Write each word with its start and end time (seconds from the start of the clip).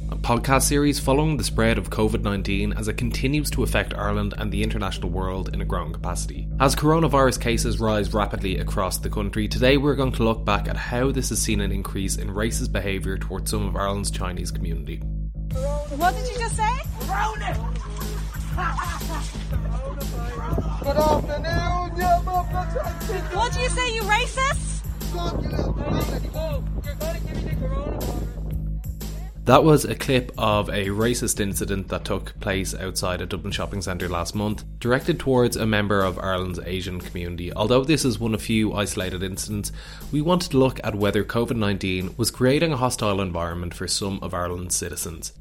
podcast 0.17 0.63
series 0.63 0.99
following 0.99 1.37
the 1.37 1.43
spread 1.43 1.77
of 1.77 1.89
COVID 1.89 2.21
19 2.21 2.73
as 2.73 2.87
it 2.87 2.97
continues 2.97 3.49
to 3.51 3.63
affect 3.63 3.93
Ireland 3.93 4.33
and 4.37 4.51
the 4.51 4.61
international 4.61 5.09
world 5.09 5.53
in 5.53 5.61
a 5.61 5.65
growing 5.65 5.93
capacity. 5.93 6.47
As 6.59 6.75
coronavirus 6.75 7.39
cases 7.39 7.79
rise 7.79 8.13
rapidly 8.13 8.57
across 8.59 8.97
the 8.97 9.09
country, 9.09 9.47
today 9.47 9.77
we're 9.77 9.95
going 9.95 10.11
to 10.13 10.23
look 10.23 10.43
back 10.45 10.67
at 10.67 10.77
how 10.77 11.11
this 11.11 11.29
has 11.29 11.41
seen 11.41 11.61
an 11.61 11.71
increase 11.71 12.17
in 12.17 12.29
racist 12.29 12.71
behaviour 12.71 13.17
towards 13.17 13.51
some 13.51 13.65
of 13.65 13.75
Ireland's 13.75 14.11
Chinese 14.11 14.51
community. 14.51 14.97
What 14.97 16.15
did 16.15 16.27
you 16.27 16.39
just 16.39 16.55
say? 16.55 16.79
Corona! 16.99 17.73
Good 20.81 20.97
afternoon, 20.97 21.97
you! 21.97 22.05
What 23.35 23.51
did 23.53 23.61
you 23.61 23.69
say, 23.69 23.93
you 23.95 24.01
racist? 24.03 24.71
That 29.45 29.63
was 29.63 29.85
a 29.85 29.95
clip 29.95 30.31
of 30.37 30.69
a 30.69 30.89
racist 30.89 31.39
incident 31.39 31.87
that 31.87 32.05
took 32.05 32.39
place 32.39 32.75
outside 32.75 33.21
a 33.21 33.25
Dublin 33.25 33.51
shopping 33.51 33.81
centre 33.81 34.07
last 34.07 34.35
month, 34.35 34.63
directed 34.77 35.19
towards 35.19 35.57
a 35.57 35.65
member 35.65 36.03
of 36.03 36.19
Ireland's 36.19 36.59
Asian 36.59 37.01
community. 37.01 37.51
Although 37.51 37.83
this 37.83 38.05
is 38.05 38.19
one 38.19 38.35
of 38.35 38.43
few 38.43 38.71
isolated 38.73 39.23
incidents, 39.23 39.71
we 40.11 40.21
wanted 40.21 40.51
to 40.51 40.59
look 40.59 40.79
at 40.83 40.93
whether 40.93 41.23
COVID 41.23 41.55
19 41.55 42.13
was 42.17 42.29
creating 42.29 42.71
a 42.71 42.77
hostile 42.77 43.19
environment 43.19 43.73
for 43.73 43.87
some 43.87 44.19
of 44.21 44.35
Ireland's 44.35 44.75
citizens. 44.75 45.33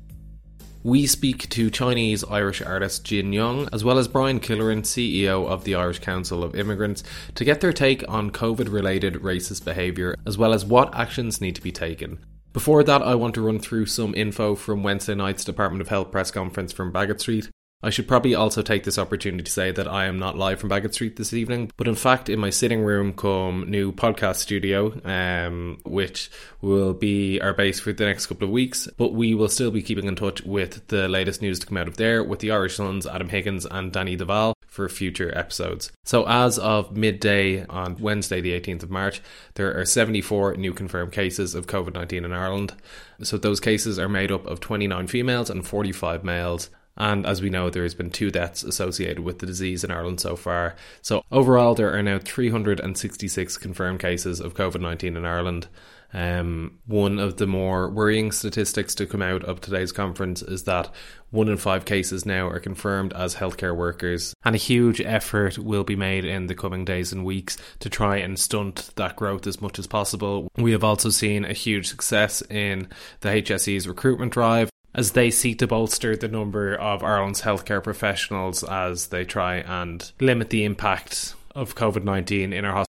We 0.83 1.07
speak 1.07 1.51
to 1.51 1.69
Chinese 1.69 2.25
Irish 2.25 2.63
artist 2.63 3.05
Jin 3.05 3.35
Young, 3.35 3.69
as 3.71 3.85
well 3.85 3.99
as 3.99 4.09
Brian 4.09 4.41
Killoran, 4.41 4.81
CEO 4.81 5.47
of 5.47 5.65
the 5.65 5.75
Irish 5.75 5.99
Council 5.99 6.43
of 6.43 6.57
Immigrants, 6.57 7.05
to 7.35 7.45
get 7.45 7.61
their 7.61 7.75
take 7.75 8.03
on 8.09 8.31
COVID 8.31 8.73
related 8.73 9.17
racist 9.17 9.67
behaviour, 9.67 10.17
as 10.27 10.39
well 10.39 10.55
as 10.55 10.65
what 10.65 10.95
actions 10.95 11.43
need 11.43 11.55
to 11.57 11.63
be 11.63 11.71
taken. 11.71 12.19
Before 12.53 12.83
that, 12.83 13.03
I 13.03 13.15
want 13.15 13.35
to 13.35 13.43
run 13.43 13.61
through 13.61 13.87
some 13.87 14.13
info 14.15 14.57
from 14.57 14.83
Wednesday 14.83 15.15
night's 15.15 15.45
Department 15.45 15.83
of 15.83 15.89
Health 15.89 16.11
press 16.11 16.33
conference 16.33 16.73
from 16.73 16.93
Baggot 16.93 17.21
Street. 17.21 17.49
I 17.83 17.91
should 17.91 18.09
probably 18.09 18.35
also 18.35 18.61
take 18.61 18.83
this 18.83 18.99
opportunity 18.99 19.45
to 19.45 19.51
say 19.51 19.71
that 19.71 19.89
I 19.89 20.07
am 20.07 20.19
not 20.19 20.37
live 20.37 20.61
from 20.61 20.69
Baggot 20.69 20.93
Street 20.93 21.17
this 21.17 21.33
evening, 21.33 21.71
but 21.77 21.87
in 21.87 21.95
fact 21.95 22.29
in 22.29 22.41
my 22.41 22.51
sitting 22.51 22.83
room 22.83 23.13
come 23.13 23.71
new 23.71 23.93
podcast 23.93 24.37
studio, 24.37 25.01
um, 25.05 25.79
which 25.87 26.29
will 26.61 26.93
be 26.93 27.41
our 27.41 27.55
base 27.55 27.79
for 27.79 27.93
the 27.93 28.05
next 28.05 28.27
couple 28.27 28.47
of 28.47 28.53
weeks. 28.53 28.89
But 28.99 29.15
we 29.15 29.33
will 29.35 29.49
still 29.49 29.71
be 29.71 29.81
keeping 29.81 30.07
in 30.07 30.17
touch 30.17 30.43
with 30.43 30.89
the 30.89 31.09
latest 31.09 31.41
news 31.41 31.61
to 31.61 31.67
come 31.67 31.79
out 31.79 31.89
of 31.89 31.99
there 31.99 32.23
with 32.25 32.41
the 32.41 32.51
Irish 32.51 32.77
Sun's, 32.77 33.07
Adam 33.07 33.29
Higgins 33.29 33.65
and 33.65 33.93
Danny 33.93 34.17
Duval 34.17 34.55
for 34.81 34.89
future 34.89 35.37
episodes. 35.37 35.93
So 36.05 36.27
as 36.27 36.59
of 36.59 36.97
midday 36.97 37.67
on 37.67 37.97
Wednesday 37.99 38.41
the 38.41 38.59
18th 38.59 38.85
of 38.85 38.91
March, 38.91 39.21
there 39.57 39.79
are 39.79 39.85
74 39.85 40.55
new 40.57 40.73
confirmed 40.73 41.13
cases 41.13 41.55
of 41.55 41.67
COVID-19 41.67 42.25
in 42.25 42.33
Ireland. 42.33 42.75
So 43.23 43.37
those 43.37 43.61
cases 43.61 43.99
are 43.99 44.09
made 44.09 44.33
up 44.33 44.47
of 44.47 44.61
29 44.61 45.07
females 45.07 45.51
and 45.51 45.67
45 45.67 46.25
males. 46.25 46.71
And 46.97 47.27
as 47.27 47.43
we 47.43 47.51
know, 47.51 47.69
there 47.69 47.83
has 47.83 47.95
been 47.95 48.09
two 48.09 48.31
deaths 48.31 48.63
associated 48.63 49.21
with 49.21 49.39
the 49.39 49.47
disease 49.47 49.85
in 49.85 49.91
Ireland 49.91 50.21
so 50.21 50.35
far. 50.35 50.77
So 51.03 51.23
overall, 51.31 51.75
there 51.75 51.95
are 51.95 52.03
now 52.03 52.19
366 52.19 53.59
confirmed 53.59 54.01
cases 54.01 54.41
of 54.41 54.55
COVID 54.55 54.81
19 54.81 55.15
in 55.15 55.27
Ireland. 55.27 55.69
Um, 56.13 56.79
one 56.87 57.19
of 57.19 57.37
the 57.37 57.47
more 57.47 57.89
worrying 57.89 58.33
statistics 58.33 58.95
to 58.97 59.07
come 59.07 59.23
out 59.23 59.45
of 59.45 59.61
today's 59.61 59.93
conference 59.93 60.43
is 60.43 60.65
that 60.65 60.93
one 61.31 61.49
in 61.49 61.57
five 61.57 61.85
cases 61.85 62.27
now 62.27 62.49
are 62.49 62.59
confirmed 62.59 63.13
as 63.13 63.37
healthcare 63.37 63.77
workers, 63.77 64.35
and 64.45 64.55
a 64.55 64.59
huge 64.59 65.01
effort 65.01 65.59
will 65.59 65.85
be 65.85 65.97
made 65.97 66.25
in 66.25 66.47
the 66.47 66.55
coming 66.55 66.85
days 66.85 67.13
and 67.13 67.25
weeks 67.25 67.57
to 67.79 67.89
try 67.89 68.17
and 68.17 68.39
stunt 68.39 68.91
that 68.97 69.17
growth 69.17 69.47
as 69.47 69.61
much 69.61 69.79
as 69.79 69.87
possible. 69.87 70.49
We 70.57 70.73
have 70.73 70.85
also 70.85 71.11
seen 71.11 71.45
a 71.45 71.53
huge 71.53 71.89
success 71.89 72.43
in 72.51 72.89
the 73.21 73.29
HSE's 73.29 73.87
recruitment 73.87 74.33
drive 74.33 74.71
as 74.93 75.13
they 75.13 75.31
seek 75.31 75.59
to 75.61 75.69
bolster 75.69 76.17
the 76.17 76.27
number 76.27 76.75
of 76.75 77.05
Ireland's 77.05 77.43
healthcare 77.43 77.83
professionals 77.83 78.65
as 78.65 79.09
they 79.09 79.25
try 79.25 79.57
and 79.57 80.11
limit 80.21 80.51
the 80.51 80.65
impact 80.65 81.35
of 81.55 81.77
COVID 81.77 82.05
19 82.05 82.53
in 82.53 82.65
our 82.65 82.73
hospitals. 82.73 82.90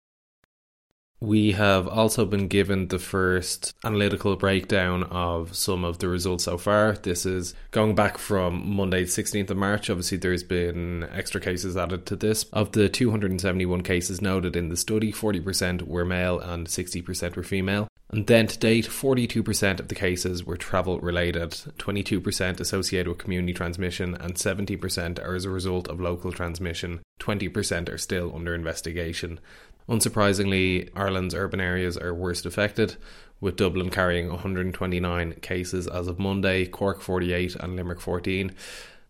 We 1.24 1.54
have 1.54 1.88
also 1.88 2.26
been 2.26 2.50
given 2.50 2.90
the 2.90 3.00
first 3.00 3.74
analytical 3.86 4.36
breakdown 4.36 5.04
of 5.04 5.56
some 5.56 5.86
of 5.86 6.00
the 6.00 6.10
results 6.10 6.44
so 6.44 6.58
far. 6.58 6.98
This 6.98 7.26
is 7.26 7.54
going 7.72 7.96
back 7.96 8.18
from 8.18 8.76
Monday, 8.76 9.06
16th 9.06 9.50
of 9.50 9.56
March. 9.56 9.90
Obviously, 9.90 10.18
there's 10.18 10.44
been 10.44 11.08
extra 11.14 11.40
cases 11.40 11.78
added 11.78 12.06
to 12.08 12.18
this. 12.18 12.44
Of 12.52 12.74
the 12.74 12.90
271 12.90 13.84
cases 13.84 14.22
noted 14.22 14.58
in 14.58 14.68
the 14.68 14.76
study, 14.76 15.14
40% 15.14 15.84
were 15.84 16.04
male 16.04 16.40
and 16.40 16.68
60% 16.68 17.38
were 17.38 17.44
female. 17.44 17.88
And 18.10 18.28
then 18.28 18.46
to 18.46 18.60
date, 18.60 18.86
42% 18.86 19.80
of 19.80 19.88
the 19.88 19.96
cases 19.96 20.44
were 20.44 20.58
travel 20.58 21.00
related, 21.00 21.52
22% 21.80 22.60
associated 22.60 23.08
with 23.08 23.18
community 23.18 23.54
transmission, 23.54 24.14
and 24.16 24.36
70% 24.36 25.26
are 25.26 25.34
as 25.34 25.46
a 25.46 25.50
result 25.50 25.88
of 25.88 26.00
local 26.00 26.32
transmission. 26.32 27.00
20% 27.20 27.90
are 27.90 27.98
still 27.98 28.36
under 28.36 28.54
investigation. 28.54 29.40
Unsurprisingly, 29.90 30.90
Ireland's 30.96 31.36
urban 31.36 31.60
areas 31.60 31.98
are 31.98 32.14
worst 32.14 32.46
affected, 32.46 32.96
with 33.42 33.58
Dublin 33.58 33.90
carrying 33.90 34.30
129 34.30 35.34
cases 35.42 35.88
as 35.88 36.08
of 36.08 36.20
Monday, 36.20 36.66
Cork 36.66 37.02
48, 37.02 37.56
and 37.56 37.76
Limerick 37.76 38.00
14. 38.00 38.54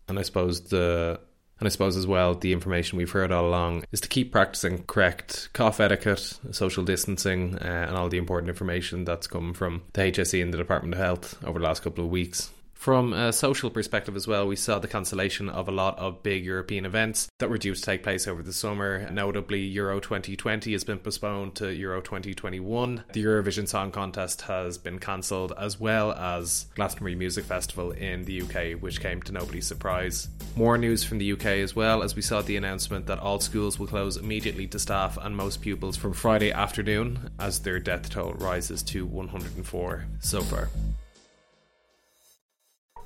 And 0.08 0.18
I 0.18 0.22
suppose 0.22 0.62
the 0.62 1.20
and 1.60 1.68
I 1.68 1.70
suppose 1.70 1.96
as 1.96 2.06
well, 2.06 2.34
the 2.34 2.52
information 2.52 2.98
we've 2.98 3.10
heard 3.10 3.30
all 3.30 3.46
along 3.46 3.84
is 3.92 4.00
to 4.00 4.08
keep 4.08 4.32
practicing 4.32 4.82
correct 4.84 5.50
cough 5.52 5.78
etiquette, 5.78 6.38
social 6.50 6.84
distancing, 6.84 7.56
uh, 7.58 7.86
and 7.88 7.96
all 7.96 8.08
the 8.08 8.18
important 8.18 8.48
information 8.48 9.04
that's 9.04 9.28
come 9.28 9.54
from 9.54 9.82
the 9.92 10.02
HSE 10.02 10.42
and 10.42 10.52
the 10.52 10.58
Department 10.58 10.94
of 10.94 11.00
Health 11.00 11.42
over 11.44 11.60
the 11.60 11.64
last 11.64 11.82
couple 11.82 12.04
of 12.04 12.10
weeks. 12.10 12.50
From 12.84 13.14
a 13.14 13.32
social 13.32 13.70
perspective 13.70 14.14
as 14.14 14.28
well, 14.28 14.46
we 14.46 14.56
saw 14.56 14.78
the 14.78 14.88
cancellation 14.88 15.48
of 15.48 15.68
a 15.68 15.72
lot 15.72 15.98
of 15.98 16.22
big 16.22 16.44
European 16.44 16.84
events 16.84 17.30
that 17.38 17.48
were 17.48 17.56
due 17.56 17.74
to 17.74 17.80
take 17.80 18.02
place 18.02 18.28
over 18.28 18.42
the 18.42 18.52
summer. 18.52 19.08
Notably, 19.10 19.60
Euro 19.60 20.00
2020 20.00 20.70
has 20.72 20.84
been 20.84 20.98
postponed 20.98 21.54
to 21.54 21.74
Euro 21.74 22.02
2021. 22.02 23.04
The 23.14 23.24
Eurovision 23.24 23.66
Song 23.66 23.90
Contest 23.90 24.42
has 24.42 24.76
been 24.76 24.98
cancelled, 24.98 25.54
as 25.58 25.80
well 25.80 26.12
as 26.12 26.66
Glastonbury 26.74 27.14
Music 27.14 27.46
Festival 27.46 27.92
in 27.92 28.26
the 28.26 28.42
UK, 28.42 28.78
which 28.82 29.00
came 29.00 29.22
to 29.22 29.32
nobody's 29.32 29.66
surprise. 29.66 30.28
More 30.54 30.76
news 30.76 31.02
from 31.02 31.16
the 31.16 31.32
UK 31.32 31.46
as 31.64 31.74
well, 31.74 32.02
as 32.02 32.14
we 32.14 32.20
saw 32.20 32.42
the 32.42 32.58
announcement 32.58 33.06
that 33.06 33.18
all 33.18 33.40
schools 33.40 33.78
will 33.78 33.86
close 33.86 34.18
immediately 34.18 34.66
to 34.66 34.78
staff 34.78 35.16
and 35.22 35.34
most 35.34 35.62
pupils 35.62 35.96
from 35.96 36.12
Friday 36.12 36.52
afternoon, 36.52 37.30
as 37.38 37.60
their 37.60 37.78
death 37.78 38.10
toll 38.10 38.34
rises 38.34 38.82
to 38.82 39.06
104 39.06 40.04
so 40.20 40.42
far. 40.42 40.68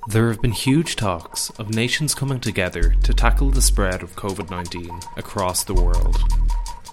There 0.09 0.29
have 0.29 0.41
been 0.41 0.53
huge 0.53 0.95
talks 0.95 1.51
of 1.59 1.75
nations 1.75 2.15
coming 2.15 2.39
together 2.39 2.95
to 3.03 3.13
tackle 3.13 3.51
the 3.51 3.61
spread 3.61 4.01
of 4.01 4.15
COVID 4.15 4.49
19 4.49 4.89
across 5.17 5.63
the 5.63 5.75
world. 5.75 6.17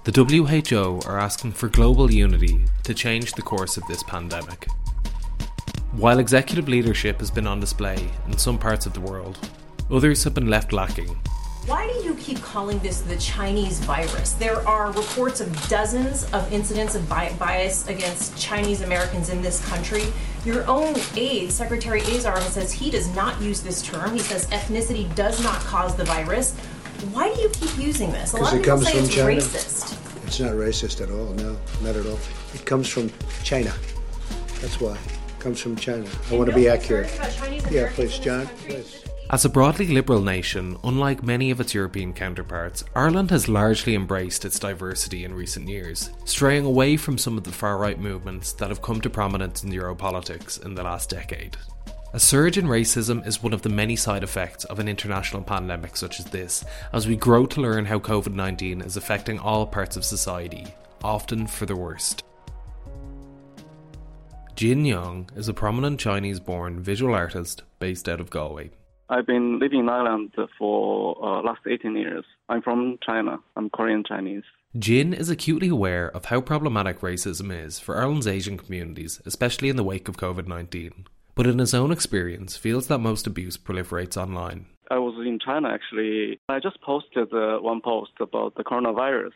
The 0.05 0.13
WHO 0.13 1.01
are 1.09 1.19
asking 1.19 1.53
for 1.53 1.71
global 1.71 2.13
unity 2.13 2.67
to 2.83 2.93
change 2.93 3.33
the 3.33 3.41
course 3.41 3.79
of 3.79 3.87
this 3.87 4.03
pandemic. 4.03 4.67
While 5.93 6.19
executive 6.19 6.69
leadership 6.69 7.21
has 7.21 7.31
been 7.31 7.47
on 7.47 7.59
display 7.59 8.11
in 8.27 8.37
some 8.37 8.59
parts 8.59 8.85
of 8.85 8.93
the 8.93 9.01
world, 9.01 9.39
others 9.91 10.23
have 10.25 10.35
been 10.35 10.51
left 10.51 10.75
lacking, 10.75 11.19
Why 11.67 11.89
do 11.89 12.07
you 12.07 12.15
keep 12.15 12.41
calling 12.43 12.79
this 12.79 13.01
the 13.01 13.17
Chinese 13.17 13.81
virus? 13.81 14.35
There 14.35 14.67
are 14.69 14.93
reports 14.93 15.41
of 15.41 15.69
dozens 15.69 16.23
of 16.33 16.53
incidents 16.53 16.95
of 16.95 17.09
bias 17.09 17.89
against 17.89 18.39
Chinese 18.39 18.83
Americans 18.83 19.31
in 19.31 19.43
this 19.43 19.67
country. 19.67 20.05
Your 20.45 20.65
own 20.69 20.95
aide, 21.17 21.51
Secretary 21.51 22.03
Azar, 22.03 22.41
says 22.43 22.73
he 22.73 22.89
does 22.89 23.13
not 23.17 23.41
use 23.43 23.63
this 23.63 23.83
term. 23.83 24.13
He 24.13 24.21
says 24.21 24.47
ethnicity 24.51 25.13
does 25.17 25.43
not 25.43 25.59
cause 25.63 25.97
the 25.97 26.05
virus. 26.05 26.55
Why 27.13 27.35
do 27.35 27.41
you 27.41 27.49
keep 27.49 27.77
using 27.79 28.13
this? 28.13 28.33
A 28.35 28.37
lot 28.37 28.53
of 28.53 28.61
it 28.61 28.63
people 28.63 28.77
comes 28.79 28.87
say 28.87 28.93
from 28.93 29.05
it's 29.05 29.15
China. 29.15 29.31
racist. 29.33 30.25
It's 30.25 30.39
not 30.39 30.53
racist 30.53 31.01
at 31.01 31.11
all. 31.11 31.33
No, 31.35 31.59
not 31.83 31.97
at 31.97 32.07
all. 32.07 32.19
It 32.55 32.65
comes 32.65 32.89
from 32.89 33.11
China. 33.43 33.75
That's 34.61 34.81
why. 34.81 34.93
It 34.95 35.41
comes 35.41 35.61
from 35.61 35.75
China. 35.75 36.07
I 36.31 36.35
want 36.37 36.49
to 36.49 36.55
be 36.55 36.69
accurate. 36.69 37.11
Yeah, 37.73 37.91
please, 37.93 38.21
John. 38.21 38.47
Please. 38.69 39.06
As 39.29 39.45
a 39.45 39.49
broadly 39.49 39.89
liberal 39.89 40.23
nation, 40.23 40.79
unlike 40.85 41.25
many 41.25 41.51
of 41.51 41.61
its 41.61 41.75
European 41.75 42.13
counterparts, 42.13 42.85
Ireland 42.95 43.31
has 43.31 43.49
largely 43.49 43.97
embraced 43.97 44.45
its 44.45 44.61
diversity 44.61 45.25
in 45.25 45.35
recent 45.35 45.69
years, 45.69 46.11
straying 46.25 46.65
away 46.65 46.97
from 46.97 47.19
some 47.19 47.37
of 47.37 47.43
the 47.43 47.51
far 47.51 47.77
right 47.77 47.99
movements 47.99 48.53
that 48.53 48.69
have 48.69 48.83
come 48.83 49.01
to 49.01 49.11
prominence 49.11 49.65
in 49.65 49.71
Europolitics 49.71 50.65
in 50.65 50.77
the 50.77 50.85
last 50.85 51.11
decade. 51.11 51.57
A 52.13 52.21
surge 52.21 52.57
in 52.57 52.67
racism 52.67 53.27
is 53.27 53.43
one 53.43 53.53
of 53.53 53.63
the 53.63 53.69
many 53.69 53.97
side 53.97 54.23
effects 54.23 54.65
of 54.67 54.79
an 54.79 54.87
international 54.87 55.43
pandemic 55.43 55.97
such 55.97 56.21
as 56.21 56.27
this, 56.27 56.65
as 56.93 57.09
we 57.09 57.17
grow 57.17 57.47
to 57.47 57.61
learn 57.61 57.85
how 57.85 57.99
COVID 57.99 58.33
19 58.33 58.81
is 58.81 58.97
affecting 58.97 59.41
all 59.41 59.67
parts 59.67 59.97
of 59.97 60.05
society, 60.05 60.69
often 61.03 61.49
for 61.49 61.67
the 61.67 61.75
worst. 61.75 62.23
Jin 64.55 64.85
Young 64.85 65.29
is 65.35 65.49
a 65.49 65.53
prominent 65.53 65.99
Chinese 65.99 66.39
born 66.39 66.79
visual 66.79 67.13
artist 67.13 67.65
based 67.81 68.09
out 68.09 68.21
of 68.21 68.31
Galway. 68.31 68.71
I've 69.09 69.27
been 69.27 69.61
living 69.61 69.81
in 69.81 69.89
Ireland 69.89 70.33
for 70.59 71.17
uh, 71.23 71.43
last 71.43 71.61
18 71.67 71.97
years. 71.97 72.25
I'm 72.49 72.61
from 72.61 72.99
China. 73.05 73.39
I'm 73.55 73.71
Korean 73.71 74.03
Chinese. 74.03 74.43
Jin 74.77 75.15
is 75.15 75.31
acutely 75.31 75.69
aware 75.69 76.11
of 76.11 76.27
how 76.27 76.41
problematic 76.41 77.01
racism 77.01 77.53
is 77.53 77.79
for 77.79 77.97
Ireland's 77.97 78.27
Asian 78.27 78.59
communities, 78.59 79.23
especially 79.25 79.69
in 79.69 79.77
the 79.77 79.85
wake 79.85 80.09
of 80.09 80.17
COVID 80.17 80.49
19. 80.49 81.07
But 81.37 81.47
in 81.47 81.59
his 81.59 81.73
own 81.73 81.93
experience, 81.93 82.57
feels 82.57 82.89
that 82.89 82.99
most 82.99 83.27
abuse 83.27 83.57
proliferates 83.57 84.17
online. 84.17 84.67
I 84.91 84.99
was 84.99 85.15
in 85.25 85.39
China 85.39 85.69
actually. 85.69 86.41
I 86.49 86.59
just 86.59 86.81
posted 86.81 87.33
uh, 87.33 87.59
one 87.59 87.81
post 87.81 88.13
about 88.21 88.57
the 88.57 88.65
coronavirus 88.65 89.33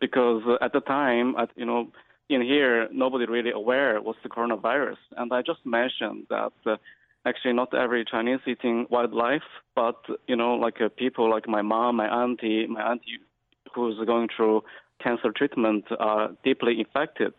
because 0.00 0.42
uh, 0.46 0.64
at 0.64 0.72
the 0.72 0.80
time, 0.80 1.34
at, 1.36 1.50
you 1.56 1.66
know, 1.66 1.90
in 2.28 2.42
here, 2.42 2.88
nobody 2.92 3.26
really 3.26 3.50
aware 3.50 4.00
what's 4.00 4.18
the 4.22 4.28
coronavirus. 4.28 4.98
And 5.16 5.32
I 5.32 5.42
just 5.42 5.64
mentioned 5.64 6.26
that 6.28 6.52
uh, 6.66 6.76
actually 7.28 7.52
not 7.52 7.74
every 7.74 8.04
Chinese 8.04 8.40
eating 8.46 8.86
wildlife, 8.90 9.48
but, 9.74 10.00
you 10.26 10.36
know, 10.36 10.54
like 10.54 10.80
uh, 10.80 10.88
people 10.88 11.30
like 11.30 11.46
my 11.48 11.62
mom, 11.62 11.96
my 11.96 12.08
auntie, 12.22 12.66
my 12.66 12.82
auntie 12.90 13.18
who's 13.74 13.96
going 14.06 14.28
through 14.34 14.62
cancer 15.02 15.30
treatment 15.36 15.84
are 15.98 16.30
deeply 16.44 16.80
infected. 16.80 17.34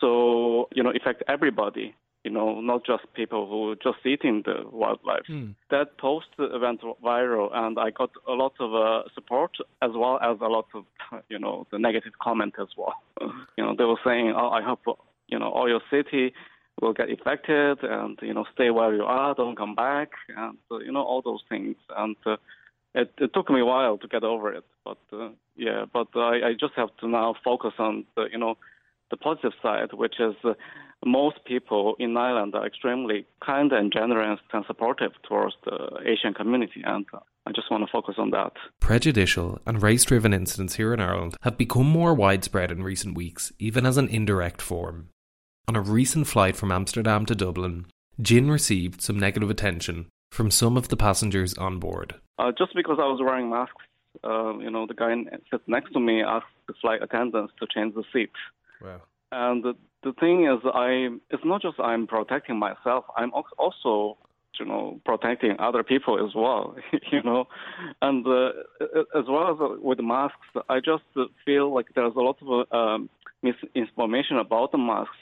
So, 0.00 0.68
you 0.74 0.82
know, 0.82 0.90
affect 0.90 1.22
everybody, 1.28 1.94
you 2.24 2.30
know, 2.30 2.60
not 2.60 2.84
just 2.84 3.04
people 3.14 3.48
who 3.48 3.76
just 3.82 4.04
eating 4.04 4.42
the 4.44 4.68
wildlife. 4.70 5.22
That 5.70 5.96
post 5.98 6.26
went 6.38 6.80
viral 7.02 7.48
and 7.54 7.78
I 7.78 7.90
got 7.90 8.10
a 8.28 8.32
lot 8.32 8.54
of 8.58 8.74
uh, 8.74 9.08
support 9.14 9.52
as 9.80 9.90
well 9.94 10.18
as 10.20 10.38
a 10.40 10.48
lot 10.48 10.66
of, 10.74 10.84
you 11.28 11.38
know, 11.38 11.66
the 11.70 11.78
negative 11.78 12.12
comment 12.20 12.54
as 12.60 12.68
well. 12.76 12.94
you 13.56 13.64
know, 13.64 13.74
they 13.76 13.84
were 13.84 14.00
saying, 14.04 14.34
oh, 14.36 14.50
I 14.50 14.62
hope, 14.62 14.80
you 15.28 15.38
know, 15.38 15.50
all 15.50 15.68
your 15.68 15.82
city 15.90 16.34
will 16.82 16.92
get 16.92 17.10
affected 17.10 17.78
and, 17.82 18.18
you 18.20 18.34
know, 18.34 18.44
stay 18.52 18.70
where 18.70 18.94
you 18.94 19.04
are, 19.04 19.34
don't 19.34 19.56
come 19.56 19.74
back 19.74 20.10
and, 20.36 20.58
uh, 20.70 20.78
you 20.78 20.92
know, 20.92 21.02
all 21.02 21.22
those 21.22 21.42
things. 21.48 21.76
And, 21.96 22.16
uh, 22.26 22.36
it, 22.94 23.12
it 23.18 23.32
took 23.32 23.50
me 23.50 23.60
a 23.60 23.64
while 23.64 23.98
to 23.98 24.08
get 24.08 24.24
over 24.24 24.52
it, 24.52 24.64
but 24.84 24.98
uh, 25.12 25.30
yeah, 25.56 25.84
but 25.92 26.08
I, 26.14 26.48
I 26.48 26.52
just 26.58 26.74
have 26.76 26.94
to 27.00 27.08
now 27.08 27.34
focus 27.42 27.72
on 27.78 28.04
the 28.16 28.26
you 28.30 28.38
know 28.38 28.56
the 29.10 29.16
positive 29.16 29.52
side, 29.62 29.92
which 29.94 30.20
is 30.20 30.34
uh, 30.44 30.52
most 31.04 31.44
people 31.44 31.96
in 31.98 32.16
Ireland 32.16 32.54
are 32.54 32.66
extremely 32.66 33.26
kind 33.44 33.72
and 33.72 33.92
generous 33.92 34.40
and 34.52 34.64
supportive 34.66 35.12
towards 35.26 35.54
the 35.64 36.00
Asian 36.04 36.34
community, 36.34 36.82
and 36.84 37.06
uh, 37.14 37.20
I 37.46 37.52
just 37.52 37.70
want 37.70 37.84
to 37.84 37.90
focus 37.90 38.16
on 38.18 38.30
that. 38.30 38.52
Prejudicial 38.80 39.58
and 39.66 39.82
race 39.82 40.04
driven 40.04 40.34
incidents 40.34 40.74
here 40.76 40.92
in 40.92 41.00
Ireland 41.00 41.36
have 41.42 41.56
become 41.56 41.86
more 41.86 42.14
widespread 42.14 42.70
in 42.70 42.82
recent 42.82 43.16
weeks, 43.16 43.52
even 43.58 43.86
as 43.86 43.96
an 43.96 44.08
indirect 44.08 44.60
form. 44.60 45.08
On 45.68 45.76
a 45.76 45.80
recent 45.80 46.26
flight 46.26 46.56
from 46.56 46.72
Amsterdam 46.72 47.24
to 47.26 47.36
Dublin, 47.36 47.86
Jin 48.20 48.50
received 48.50 49.00
some 49.00 49.18
negative 49.18 49.48
attention 49.48 50.06
from 50.32 50.50
some 50.50 50.76
of 50.76 50.88
the 50.88 50.96
passengers 50.96 51.54
on 51.54 51.78
board. 51.78 52.16
Uh, 52.38 52.50
just 52.58 52.74
because 52.74 52.98
I 52.98 53.06
was 53.06 53.20
wearing 53.22 53.48
masks, 53.48 53.84
uh, 54.24 54.58
you 54.58 54.70
know, 54.70 54.86
the 54.86 54.94
guy 54.94 55.14
sitting 55.50 55.60
next 55.68 55.92
to 55.92 56.00
me 56.00 56.20
asked 56.22 56.46
the 56.66 56.74
flight 56.80 57.02
attendants 57.02 57.52
to 57.60 57.66
change 57.72 57.94
the 57.94 58.02
seat. 58.12 58.32
Wow. 58.82 59.02
And 59.30 59.62
the, 59.62 59.74
the 60.02 60.12
thing 60.14 60.46
is, 60.46 60.58
I 60.64 61.08
it's 61.30 61.44
not 61.44 61.62
just 61.62 61.78
I'm 61.78 62.08
protecting 62.08 62.58
myself. 62.58 63.04
I'm 63.16 63.30
also, 63.32 64.18
you 64.58 64.66
know, 64.66 65.00
protecting 65.04 65.56
other 65.60 65.84
people 65.84 66.24
as 66.26 66.34
well. 66.34 66.74
you 67.12 67.22
know, 67.22 67.46
and 68.02 68.26
uh, 68.26 68.50
as 69.16 69.24
well 69.28 69.52
as 69.52 69.80
with 69.80 70.00
masks, 70.00 70.38
I 70.68 70.80
just 70.80 71.04
feel 71.44 71.72
like 71.72 71.86
there's 71.94 72.14
a 72.16 72.20
lot 72.20 72.36
of 72.42 72.72
um, 72.72 73.08
misinformation 73.42 74.38
about 74.38 74.72
the 74.72 74.78
masks. 74.78 75.16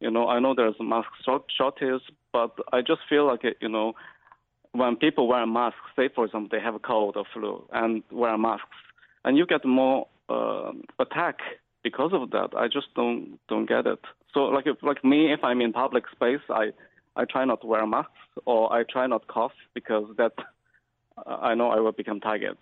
You 0.00 0.10
know, 0.10 0.28
I 0.28 0.38
know 0.38 0.54
there's 0.54 0.76
mask 0.80 1.08
short- 1.24 1.50
shortage, 1.56 2.02
but 2.32 2.52
I 2.72 2.80
just 2.82 3.00
feel 3.08 3.26
like 3.26 3.42
you 3.60 3.68
know, 3.68 3.94
when 4.72 4.96
people 4.96 5.26
wear 5.26 5.46
masks, 5.46 5.80
say 5.96 6.08
for 6.14 6.24
example 6.24 6.48
they 6.50 6.62
have 6.62 6.74
a 6.74 6.78
cold 6.78 7.16
or 7.16 7.24
flu 7.32 7.64
and 7.72 8.02
wear 8.12 8.38
masks, 8.38 8.78
and 9.24 9.36
you 9.36 9.46
get 9.46 9.64
more 9.64 10.06
uh, 10.28 10.72
attack 10.98 11.38
because 11.82 12.12
of 12.12 12.30
that. 12.30 12.50
I 12.56 12.68
just 12.68 12.94
don't 12.94 13.38
don't 13.48 13.68
get 13.68 13.86
it. 13.86 14.00
So 14.34 14.40
like 14.44 14.66
if, 14.66 14.76
like 14.82 15.04
me, 15.04 15.32
if 15.32 15.42
I'm 15.42 15.60
in 15.60 15.72
public 15.72 16.04
space, 16.12 16.44
I 16.48 16.72
I 17.16 17.24
try 17.24 17.44
not 17.44 17.60
to 17.62 17.66
wear 17.66 17.86
masks 17.86 18.12
or 18.46 18.72
I 18.72 18.84
try 18.84 19.06
not 19.06 19.26
cough 19.26 19.52
because 19.74 20.04
that 20.16 20.32
I 21.26 21.54
know 21.54 21.70
I 21.70 21.80
will 21.80 21.92
become 21.92 22.20
target. 22.20 22.58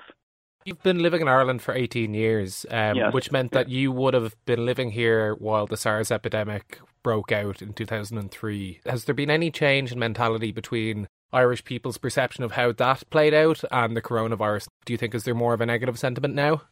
You've 0.66 0.82
been 0.82 0.98
living 0.98 1.20
in 1.20 1.28
Ireland 1.28 1.62
for 1.62 1.72
18 1.72 2.12
years, 2.12 2.66
um, 2.72 2.96
Yes. 2.96 3.14
which 3.14 3.30
meant 3.30 3.52
that 3.52 3.68
you 3.68 3.92
would 3.92 4.14
have 4.14 4.34
been 4.46 4.66
living 4.66 4.90
here 4.90 5.34
while 5.36 5.64
the 5.64 5.76
SARS 5.76 6.10
epidemic 6.10 6.80
broke 7.04 7.30
out 7.30 7.62
in 7.62 7.72
2003. 7.72 8.80
Has 8.84 9.04
there 9.04 9.14
been 9.14 9.30
any 9.30 9.52
change 9.52 9.92
in 9.92 10.00
mentality 10.00 10.50
between 10.50 11.06
Irish 11.32 11.62
people's 11.62 11.98
perception 11.98 12.42
of 12.42 12.52
how 12.52 12.72
that 12.72 13.08
played 13.10 13.32
out 13.32 13.62
and 13.70 13.96
the 13.96 14.02
coronavirus? 14.02 14.66
Do 14.84 14.92
you 14.92 14.96
think 14.96 15.14
is 15.14 15.22
there 15.22 15.36
more 15.36 15.54
of 15.54 15.60
a 15.60 15.66
negative 15.66 16.00
sentiment 16.00 16.34
now? 16.34 16.62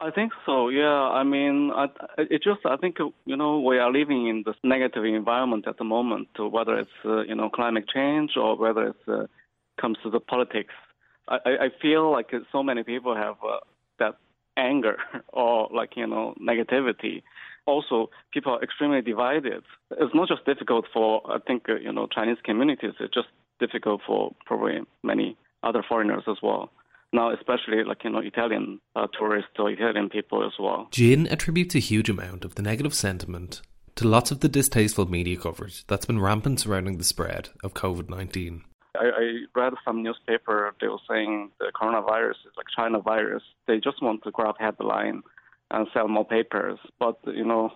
I 0.00 0.10
think 0.10 0.32
so. 0.46 0.70
Yeah. 0.70 0.88
I 0.88 1.22
mean, 1.22 1.72
I, 1.74 1.88
it 2.16 2.42
just 2.42 2.64
I 2.64 2.78
think 2.78 2.96
you 3.26 3.36
know 3.36 3.60
we 3.60 3.76
are 3.76 3.92
living 3.92 4.26
in 4.26 4.42
this 4.46 4.56
negative 4.64 5.04
environment 5.04 5.68
at 5.68 5.76
the 5.76 5.84
moment, 5.84 6.28
whether 6.38 6.78
it's 6.78 6.90
uh, 7.04 7.20
you 7.24 7.34
know 7.34 7.50
climate 7.50 7.84
change 7.92 8.38
or 8.38 8.56
whether 8.56 8.88
it 8.88 8.96
uh, 9.06 9.26
comes 9.78 9.98
to 10.02 10.08
the 10.08 10.20
politics. 10.20 10.72
I, 11.28 11.38
I 11.44 11.68
feel 11.82 12.10
like 12.10 12.30
so 12.52 12.62
many 12.62 12.82
people 12.82 13.14
have 13.14 13.36
uh, 13.42 13.58
that 13.98 14.16
anger 14.56 14.96
or 15.32 15.68
like 15.72 15.96
you 15.96 16.06
know 16.06 16.34
negativity. 16.40 17.22
Also, 17.66 18.10
people 18.32 18.52
are 18.54 18.62
extremely 18.62 19.02
divided. 19.02 19.64
It's 19.90 20.14
not 20.14 20.28
just 20.28 20.44
difficult 20.44 20.86
for 20.92 21.22
I 21.30 21.38
think 21.38 21.68
uh, 21.68 21.76
you 21.76 21.92
know 21.92 22.06
Chinese 22.06 22.38
communities. 22.44 22.92
It's 23.00 23.14
just 23.14 23.28
difficult 23.58 24.02
for 24.06 24.34
probably 24.44 24.80
many 25.02 25.36
other 25.62 25.82
foreigners 25.86 26.24
as 26.28 26.36
well. 26.42 26.70
Now, 27.12 27.32
especially 27.32 27.82
like 27.84 28.04
you 28.04 28.10
know 28.10 28.18
Italian 28.18 28.80
uh, 28.94 29.06
tourists 29.18 29.52
or 29.58 29.70
Italian 29.70 30.08
people 30.08 30.44
as 30.44 30.52
well. 30.58 30.88
Jin 30.90 31.26
attributes 31.28 31.74
a 31.74 31.80
huge 31.80 32.08
amount 32.08 32.44
of 32.44 32.54
the 32.54 32.62
negative 32.62 32.94
sentiment 32.94 33.62
to 33.96 34.06
lots 34.06 34.30
of 34.30 34.40
the 34.40 34.48
distasteful 34.48 35.10
media 35.10 35.36
coverage 35.36 35.86
that's 35.86 36.06
been 36.06 36.20
rampant 36.20 36.60
surrounding 36.60 36.98
the 36.98 37.04
spread 37.04 37.48
of 37.64 37.74
COVID 37.74 38.08
19. 38.08 38.62
I, 38.98 39.06
I 39.06 39.24
read 39.54 39.74
some 39.84 40.02
newspaper. 40.02 40.74
They 40.80 40.88
were 40.88 40.98
saying 41.08 41.50
the 41.58 41.72
coronavirus 41.80 42.38
is 42.46 42.52
like 42.56 42.66
China 42.76 43.00
virus. 43.00 43.42
They 43.66 43.78
just 43.78 44.02
want 44.02 44.22
to 44.24 44.30
grab 44.30 44.56
headline 44.58 45.22
and 45.70 45.86
sell 45.92 46.08
more 46.08 46.24
papers. 46.24 46.78
But 46.98 47.18
you 47.26 47.44
know, 47.44 47.70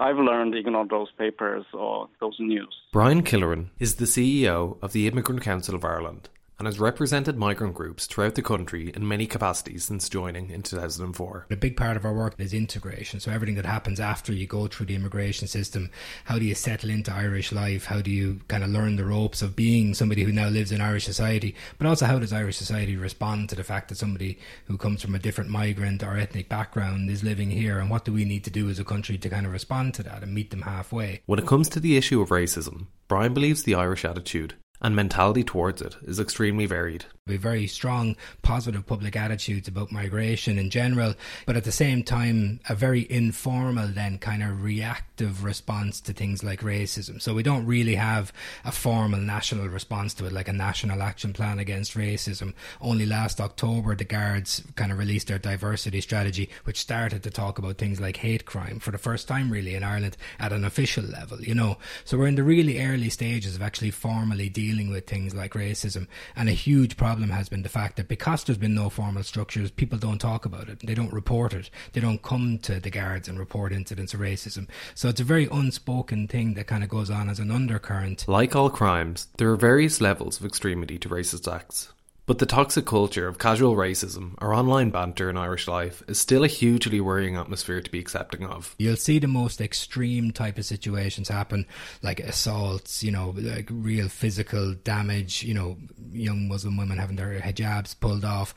I've 0.00 0.16
learned 0.16 0.54
ignore 0.54 0.86
those 0.86 1.10
papers 1.18 1.64
or 1.72 2.08
those 2.20 2.36
news. 2.38 2.74
Brian 2.92 3.22
Killoran 3.22 3.70
is 3.78 3.96
the 3.96 4.04
CEO 4.04 4.78
of 4.82 4.92
the 4.92 5.06
Immigrant 5.06 5.42
Council 5.42 5.74
of 5.74 5.84
Ireland 5.84 6.28
and 6.58 6.66
has 6.66 6.80
represented 6.80 7.36
migrant 7.36 7.74
groups 7.74 8.06
throughout 8.06 8.34
the 8.34 8.42
country 8.42 8.92
in 8.94 9.06
many 9.06 9.26
capacities 9.26 9.84
since 9.84 10.08
joining 10.08 10.50
in 10.50 10.62
2004. 10.62 11.46
A 11.50 11.56
big 11.56 11.76
part 11.76 11.96
of 11.96 12.04
our 12.04 12.12
work 12.12 12.34
is 12.38 12.52
integration. 12.52 13.20
So 13.20 13.30
everything 13.30 13.54
that 13.56 13.66
happens 13.66 14.00
after 14.00 14.32
you 14.32 14.46
go 14.46 14.66
through 14.66 14.86
the 14.86 14.94
immigration 14.94 15.46
system, 15.46 15.90
how 16.24 16.38
do 16.38 16.44
you 16.44 16.54
settle 16.54 16.90
into 16.90 17.12
Irish 17.12 17.52
life? 17.52 17.84
How 17.84 18.00
do 18.00 18.10
you 18.10 18.40
kind 18.48 18.64
of 18.64 18.70
learn 18.70 18.96
the 18.96 19.04
ropes 19.04 19.40
of 19.40 19.54
being 19.54 19.94
somebody 19.94 20.24
who 20.24 20.32
now 20.32 20.48
lives 20.48 20.72
in 20.72 20.80
Irish 20.80 21.04
society? 21.04 21.54
But 21.78 21.86
also 21.86 22.06
how 22.06 22.18
does 22.18 22.32
Irish 22.32 22.56
society 22.56 22.96
respond 22.96 23.48
to 23.50 23.56
the 23.56 23.64
fact 23.64 23.88
that 23.88 23.96
somebody 23.96 24.38
who 24.66 24.76
comes 24.76 25.02
from 25.02 25.14
a 25.14 25.20
different 25.20 25.50
migrant 25.50 26.02
or 26.02 26.18
ethnic 26.18 26.48
background 26.48 27.10
is 27.10 27.22
living 27.22 27.50
here? 27.50 27.78
And 27.78 27.88
what 27.88 28.04
do 28.04 28.12
we 28.12 28.24
need 28.24 28.44
to 28.44 28.50
do 28.50 28.68
as 28.68 28.78
a 28.78 28.84
country 28.84 29.16
to 29.18 29.28
kind 29.28 29.46
of 29.46 29.52
respond 29.52 29.94
to 29.94 30.02
that 30.02 30.22
and 30.22 30.34
meet 30.34 30.50
them 30.50 30.62
halfway? 30.62 31.22
When 31.26 31.38
it 31.38 31.46
comes 31.46 31.68
to 31.70 31.80
the 31.80 31.96
issue 31.96 32.20
of 32.20 32.30
racism, 32.30 32.86
Brian 33.06 33.32
believes 33.32 33.62
the 33.62 33.74
Irish 33.74 34.04
attitude 34.04 34.54
and 34.80 34.94
mentality 34.94 35.42
towards 35.42 35.82
it 35.82 35.96
is 36.02 36.20
extremely 36.20 36.66
varied. 36.66 37.04
We 37.26 37.34
have 37.34 37.42
very 37.42 37.66
strong, 37.66 38.16
positive 38.40 38.86
public 38.86 39.14
attitudes 39.14 39.68
about 39.68 39.92
migration 39.92 40.58
in 40.58 40.70
general, 40.70 41.14
but 41.44 41.56
at 41.56 41.64
the 41.64 41.72
same 41.72 42.02
time, 42.02 42.60
a 42.68 42.74
very 42.74 43.06
informal, 43.10 43.88
then 43.88 44.18
kind 44.18 44.42
of 44.42 44.62
reactive 44.62 45.44
response 45.44 46.00
to 46.02 46.14
things 46.14 46.42
like 46.42 46.62
racism. 46.62 47.20
So 47.20 47.34
we 47.34 47.42
don't 47.42 47.66
really 47.66 47.96
have 47.96 48.32
a 48.64 48.72
formal 48.72 49.20
national 49.20 49.68
response 49.68 50.14
to 50.14 50.26
it, 50.26 50.32
like 50.32 50.48
a 50.48 50.54
national 50.54 51.02
action 51.02 51.34
plan 51.34 51.58
against 51.58 51.94
racism. 51.94 52.54
Only 52.80 53.04
last 53.04 53.42
October, 53.42 53.94
the 53.94 54.04
Guards 54.04 54.62
kind 54.76 54.90
of 54.90 54.98
released 54.98 55.28
their 55.28 55.38
diversity 55.38 56.00
strategy, 56.00 56.48
which 56.64 56.80
started 56.80 57.22
to 57.24 57.30
talk 57.30 57.58
about 57.58 57.76
things 57.76 58.00
like 58.00 58.16
hate 58.18 58.46
crime 58.46 58.78
for 58.78 58.90
the 58.90 58.96
first 58.96 59.28
time, 59.28 59.50
really, 59.50 59.74
in 59.74 59.82
Ireland 59.82 60.16
at 60.38 60.52
an 60.52 60.64
official 60.64 61.04
level, 61.04 61.42
you 61.42 61.54
know. 61.54 61.76
So 62.06 62.16
we're 62.16 62.28
in 62.28 62.36
the 62.36 62.42
really 62.42 62.80
early 62.80 63.10
stages 63.10 63.54
of 63.54 63.60
actually 63.60 63.90
formally 63.90 64.48
dealing 64.48 64.67
with 64.68 65.06
things 65.06 65.34
like 65.34 65.54
racism, 65.54 66.06
and 66.36 66.48
a 66.48 66.52
huge 66.52 66.96
problem 66.96 67.30
has 67.30 67.48
been 67.48 67.62
the 67.62 67.68
fact 67.68 67.96
that 67.96 68.06
because 68.06 68.44
there's 68.44 68.58
been 68.58 68.74
no 68.74 68.90
formal 68.90 69.22
structures, 69.22 69.70
people 69.70 69.98
don't 69.98 70.18
talk 70.18 70.44
about 70.44 70.68
it. 70.68 70.80
They 70.80 70.94
don't 70.94 71.12
report 71.12 71.54
it. 71.54 71.70
They 71.92 72.00
don't 72.00 72.22
come 72.22 72.58
to 72.58 72.78
the 72.78 72.90
guards 72.90 73.28
and 73.28 73.38
report 73.38 73.72
incidents 73.72 74.12
of 74.12 74.20
racism. 74.20 74.68
So 74.94 75.08
it's 75.08 75.20
a 75.20 75.24
very 75.24 75.48
unspoken 75.50 76.28
thing 76.28 76.54
that 76.54 76.66
kind 76.66 76.84
of 76.84 76.90
goes 76.90 77.10
on 77.10 77.30
as 77.30 77.38
an 77.38 77.50
undercurrent. 77.50 78.28
Like 78.28 78.54
all 78.54 78.70
crimes, 78.70 79.28
there 79.38 79.50
are 79.50 79.56
various 79.56 80.00
levels 80.00 80.38
of 80.38 80.46
extremity 80.46 80.98
to 80.98 81.08
racist 81.08 81.50
acts. 81.50 81.92
But 82.28 82.40
the 82.40 82.44
toxic 82.44 82.84
culture 82.84 83.26
of 83.26 83.38
casual 83.38 83.74
racism 83.74 84.34
or 84.42 84.52
online 84.52 84.90
banter 84.90 85.30
in 85.30 85.38
Irish 85.38 85.66
life 85.66 86.02
is 86.08 86.20
still 86.20 86.44
a 86.44 86.46
hugely 86.46 87.00
worrying 87.00 87.36
atmosphere 87.36 87.80
to 87.80 87.90
be 87.90 87.98
accepting 87.98 88.44
of. 88.44 88.74
You'll 88.78 88.96
see 88.96 89.18
the 89.18 89.26
most 89.26 89.62
extreme 89.62 90.32
type 90.32 90.58
of 90.58 90.66
situations 90.66 91.30
happen, 91.30 91.64
like 92.02 92.20
assaults, 92.20 93.02
you 93.02 93.10
know, 93.10 93.32
like 93.34 93.70
real 93.72 94.10
physical 94.10 94.74
damage, 94.74 95.42
you 95.42 95.54
know, 95.54 95.78
young 96.12 96.48
Muslim 96.48 96.76
women 96.76 96.98
having 96.98 97.16
their 97.16 97.40
hijabs 97.40 97.98
pulled 97.98 98.26
off, 98.26 98.54